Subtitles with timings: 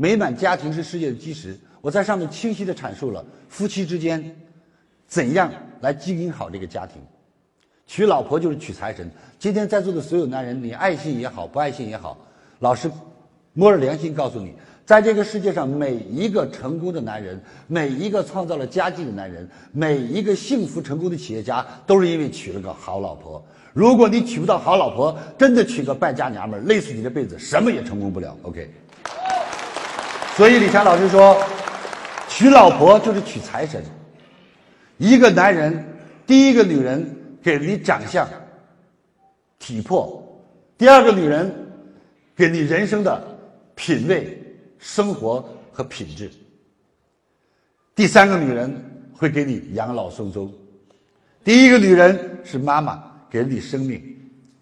[0.00, 1.58] 美满家庭是世界的基石。
[1.80, 4.36] 我在上面清晰的阐述了夫妻之间
[5.08, 7.02] 怎样来经营好这个家庭。
[7.84, 9.10] 娶老婆就是娶财神。
[9.40, 12.16] 今天在座的所有男人，你爱信也好，不爱信也好，
[12.60, 12.88] 老师
[13.54, 14.54] 摸着良心告诉你，
[14.86, 23.44] 在这个世界上，每一个成功的男人，每一个创造了佳绩的男人，每一个幸福成功的企业家，都是因为娶了个好老婆。
[23.72, 28.36] 如果你娶不到好老婆，真的娶个败家娘们儿，累死你这辈子，什么也成功不了。
[28.42, 28.70] OK。
[30.38, 31.36] 所以李强老师说，
[32.28, 33.82] 娶老婆就是娶财神。
[34.96, 35.84] 一个男人，
[36.24, 37.04] 第一个女人
[37.42, 38.24] 给你长相、
[39.58, 40.22] 体魄；
[40.78, 41.52] 第二个女人
[42.36, 43.20] 给你人生的
[43.74, 44.40] 品味、
[44.78, 46.28] 生活和品质；
[47.96, 48.72] 第三个女人
[49.12, 50.48] 会给你养老送终。
[51.42, 53.02] 第一个女人是妈妈。
[53.28, 54.00] 给你生命，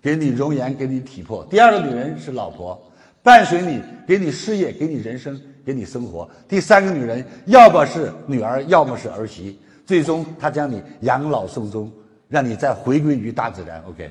[0.02, 1.46] 给你容颜，给你体魄。
[1.50, 2.90] 第二个女人是老婆，
[3.22, 6.30] 伴随你，给你事业，给你人生，给你生活。
[6.46, 11.90] 第三个女人，要么是女儿，要么是儿媳，最终她将你养老送终，
[12.28, 13.82] 让你再回归于大自然。
[13.88, 14.08] OK。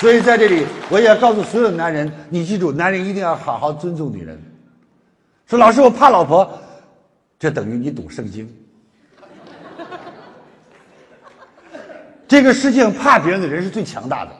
[0.00, 4.40] 所以在这里，我也要告诉所有男人，你记住，男人一定要好好尊重女人。
[5.46, 6.50] 说老师，我怕老婆，
[7.38, 8.50] 这等于你懂圣经。
[12.26, 14.32] 这个世界上怕别人的人是最强大的。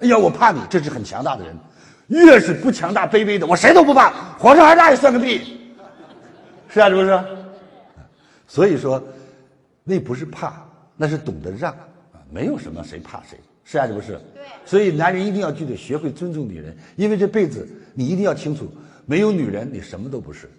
[0.00, 1.58] 哎呀，我怕你，这是很强大的人。
[2.20, 5.58] 越是不强大、卑微的，我谁都不怕，皇上还大也算个屁。
[6.68, 7.20] 是啊，是不是？
[8.46, 9.02] 所以说，
[9.84, 13.38] 那不是怕，那是懂得让啊，没有什么谁怕谁。
[13.64, 14.12] 是啊，是不是？
[14.34, 14.42] 对。
[14.64, 18.70] 所以男人一定要记得学会尊重女人，因为这辈子你一定要清楚，
[19.06, 20.50] 没有女人你什么都不是。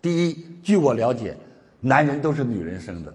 [0.00, 1.36] 第一，据我了解，
[1.80, 3.14] 男人都是女人生的。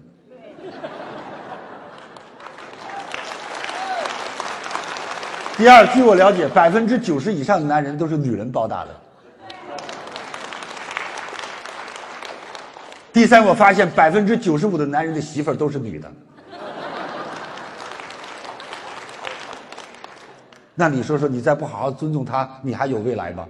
[5.56, 8.90] 第二，据我了解，百分之九十以上的男人都是女人抱大的。
[13.12, 16.10] 第三，我发现百分之九十五的男人的媳妇儿都是女的。
[20.74, 23.46] 那你说说，你再不好好尊重她，你还有未来吗？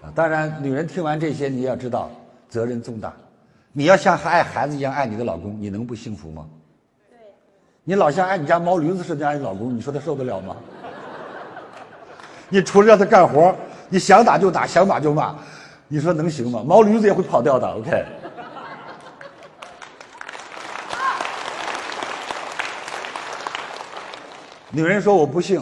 [0.00, 2.10] 啊，当然，女人听完这些，你要知道
[2.48, 3.12] 责任重大。
[3.70, 6.46] 你要像爱孩子一样爱你的老公，你能不幸福吗？
[7.84, 10.56] 你老像爱你家毛驴子似的爱你老公，你说他受得了吗？
[12.48, 13.54] 你除了让他干活，
[13.88, 15.34] 你想打就打，想骂就骂，
[15.88, 16.62] 你说能行吗？
[16.66, 17.66] 毛驴子也会跑掉的。
[17.66, 18.04] OK。
[24.72, 25.60] 女人说我不幸，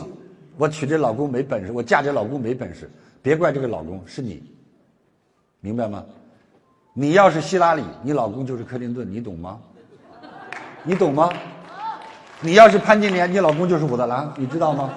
[0.58, 2.90] 我娶这老公没本事，我嫁这老公没本事，
[3.22, 4.42] 别怪这个老公，是你，
[5.60, 6.04] 明白吗？
[6.92, 9.58] 你要是希拉里，你老公就是克林顿，你懂吗？
[10.82, 11.30] 你懂吗？
[12.41, 14.91] 你要是潘金莲，你老公就是武大郎，你知道吗？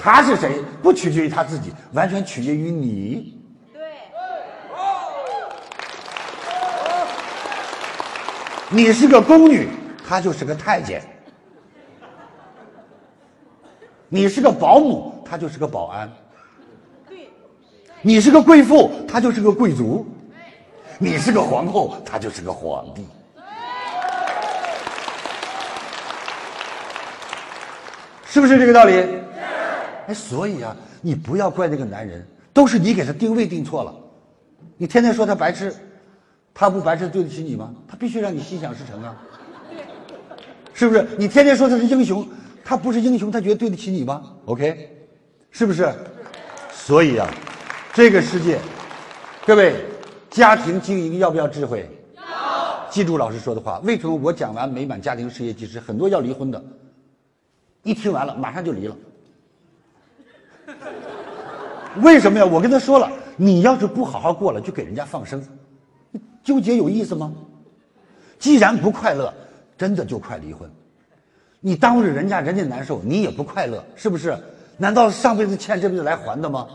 [0.00, 0.62] 他是谁？
[0.82, 3.38] 不取决于他自己，完全取决于你。
[3.72, 3.80] 对。
[8.70, 9.68] 你是个宫女，
[10.08, 11.00] 他就是个太监；
[14.08, 16.08] 你是个保姆，他就是个保安；
[18.02, 20.04] 你是个贵妇，他就是个贵族；
[20.98, 23.06] 你是个皇后，他就是个皇帝。
[28.30, 28.94] 是不是这个道理？
[30.06, 33.92] 哎，所以啊，你不要怪那个男人，都是你给他定位定错了。
[34.76, 35.74] 你天天说他白痴，
[36.54, 37.74] 他不白痴对得起你吗？
[37.88, 39.16] 他必须让你心想事成啊。
[40.72, 41.04] 是不是？
[41.18, 42.24] 你天天说他是英雄，
[42.64, 44.88] 他不是英雄，他觉得对得起你吗？OK，
[45.50, 45.92] 是不是？
[46.72, 47.28] 所以啊，
[47.92, 48.60] 这个世界，
[49.44, 49.74] 各位，
[50.30, 51.90] 家庭经营要不要智慧？
[52.14, 52.22] 要。
[52.90, 53.80] 记住老师说的话。
[53.80, 56.62] 为什么我讲完美满家庭事业纪实，很多要离婚的？
[57.82, 58.96] 一听完了，马上就离了。
[62.02, 62.44] 为什么呀？
[62.44, 65.42] 我跟他说了，你要是不好好过了，就给人家放生，
[66.44, 67.32] 纠结有意思吗？
[68.38, 69.32] 既然不快乐，
[69.76, 70.70] 真的就快离婚。
[71.58, 74.38] 你耽误着人家，人家难受，你也不快乐，是不是？
[74.76, 76.66] 难道上辈子欠，这辈子来还的吗？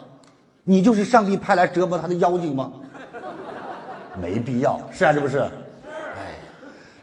[0.64, 2.74] 你就是上帝派来折磨他的妖精吗？
[4.22, 5.50] 没必要，是啊，是不是？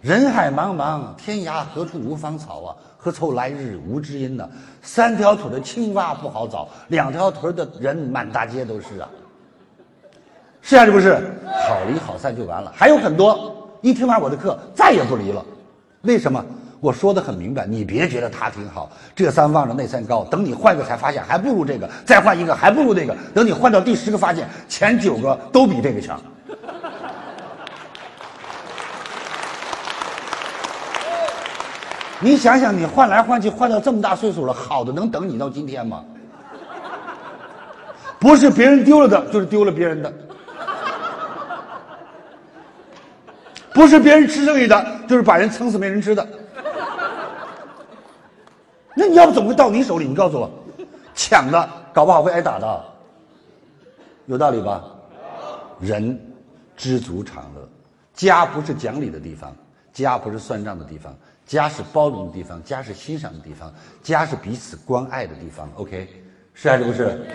[0.02, 2.75] 人海茫茫，天涯何处无芳草啊！
[2.99, 4.49] 何愁来日无知音呢？
[4.82, 9.08] 三条腿的青蛙不好找，两条腿的人满大街都是啊。
[10.60, 11.14] 是啊，是不是？
[11.69, 12.72] 好离好散就完了。
[12.75, 15.44] 还有很多，一听完我的课再也不离了。
[16.00, 16.44] 为什么？
[16.81, 20.25] 我说的很明白，你别觉得他挺好，这山望着那山高。
[20.25, 23.16] 等你换个才发现还不如这个，再换一个还不如那个。
[23.32, 26.20] 等你换到第十个，发现前九个都比这个强。
[32.22, 36.04] 你想想，你换来换去换到这么大岁数了，好的能等你到今天吗？
[38.20, 40.08] 不是别人丢了的，就是丢了别人的；
[43.74, 46.24] 不是别人吃剩下的，就是把人撑死没人吃的。
[48.94, 50.06] 那你要不怎么会到你手里？
[50.06, 50.48] 你告诉我，
[51.14, 52.84] 抢的搞不好会挨打的，
[54.26, 54.84] 有道理吧？
[55.80, 56.16] 人
[56.76, 57.69] 知足常乐，
[58.14, 59.52] 家不是讲理的地方，
[59.92, 61.12] 家不是算账的地方，
[61.52, 63.70] 家是包容的地方，家是欣赏的地方，
[64.02, 65.70] 家是彼此关爱的地方。
[65.75, 66.08] OK，
[66.54, 67.26] 是还是不是？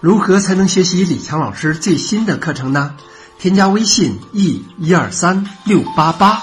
[0.00, 2.94] 如何才能学习李强老师最新的课程呢？
[3.38, 6.42] 添加微信 e 一二三六八八，